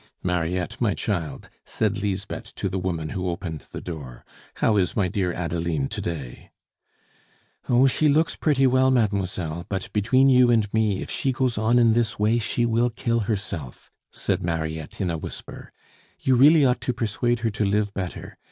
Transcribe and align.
"Mariette, 0.23 0.81
my 0.81 0.95
child," 0.95 1.47
said 1.63 2.01
Lisbeth 2.01 2.55
to 2.55 2.67
the 2.67 2.79
woman 2.79 3.09
who 3.09 3.29
opened 3.29 3.67
the 3.71 3.79
door, 3.81 4.25
"how 4.55 4.75
is 4.75 4.95
my 4.95 5.07
dear 5.07 5.31
Adeline 5.31 5.87
to 5.89 6.01
day?" 6.01 6.49
"Oh, 7.69 7.85
she 7.85 8.09
looks 8.09 8.35
pretty 8.35 8.65
well, 8.65 8.89
mademoiselle; 8.89 9.67
but 9.69 9.93
between 9.93 10.27
you 10.27 10.49
and 10.49 10.73
me, 10.73 11.03
if 11.03 11.11
she 11.11 11.31
goes 11.31 11.55
on 11.55 11.77
in 11.77 11.93
this 11.93 12.17
way, 12.17 12.39
she 12.39 12.65
will 12.65 12.89
kill 12.89 13.19
herself," 13.19 13.91
said 14.11 14.41
Mariette 14.41 14.99
in 15.01 15.11
a 15.11 15.19
whisper. 15.19 15.71
"You 16.19 16.33
really 16.33 16.65
ought 16.65 16.81
to 16.81 16.93
persuade 16.93 17.41
her 17.41 17.51
to 17.51 17.63
live 17.63 17.93
better. 17.93 18.37